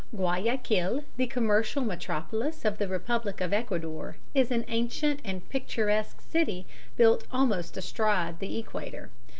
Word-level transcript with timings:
Guayaquil, 0.15 1.03
the 1.15 1.27
commercial 1.27 1.83
metropolis 1.83 2.65
of 2.65 2.79
the 2.79 2.87
Republic 2.87 3.39
of 3.39 3.53
Ecuador, 3.53 4.17
is 4.33 4.49
an 4.49 4.65
ancient 4.67 5.19
and 5.23 5.47
picturesque 5.49 6.19
city 6.21 6.65
built 6.97 7.27
almost 7.31 7.77
astride 7.77 8.39
the 8.39 8.57
Equator. 8.57 9.11